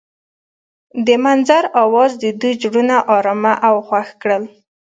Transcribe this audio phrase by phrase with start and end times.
[1.05, 4.43] د منظر اواز د دوی زړونه ارامه او خوښ کړل.